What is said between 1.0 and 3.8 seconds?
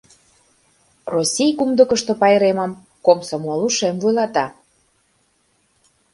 Россий кумдыкышто пайремым Комсомол